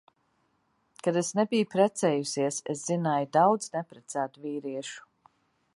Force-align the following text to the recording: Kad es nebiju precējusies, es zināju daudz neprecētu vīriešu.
Kad 1.07 1.19
es 1.21 1.29
nebiju 1.39 1.67
precējusies, 1.73 2.59
es 2.75 2.81
zināju 2.91 3.29
daudz 3.39 3.69
neprecētu 3.79 4.45
vīriešu. 4.47 5.05